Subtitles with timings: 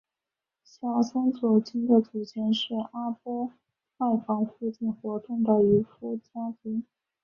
[0.63, 3.51] 小松左京的祖先是阿波
[3.99, 6.81] 外房附近活动的渔夫家族。